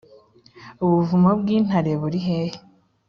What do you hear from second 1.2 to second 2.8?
bw’intare buri hehe